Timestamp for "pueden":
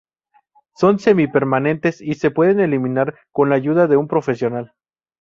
2.31-2.59